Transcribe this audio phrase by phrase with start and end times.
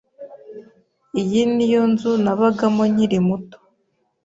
[1.21, 3.57] Iyi niyo nzu nabagamo nkiri muto.